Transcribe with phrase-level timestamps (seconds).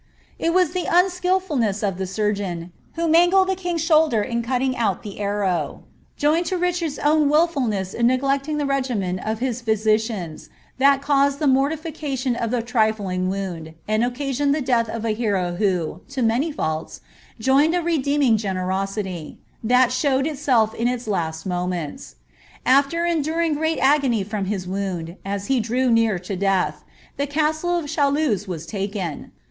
[0.39, 5.03] It was the noekilfulnu* U the surgeon, who mangled the king's shoulder in cutting out
[5.03, 5.83] tlie anoiTi
[6.17, 11.37] Joined to Richard's own wilfulness in neglecting the r^men of bis phy sicians, that caused
[11.37, 16.23] the mortification of a trifling wound, and occasioDol llie death of a hero who, to
[16.23, 17.01] many faults,
[17.39, 22.15] joined a redeeming generutiiy, that showed itself in his last moments.
[22.65, 26.83] After enduring great agony ligii liis wound, as he drew near to death,
[27.17, 29.29] the castle of Chaluz was lakea.